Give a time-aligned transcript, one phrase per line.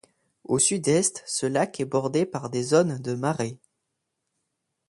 [0.45, 3.59] Au Sud-Est, ce lac est bordé par des zones de marais.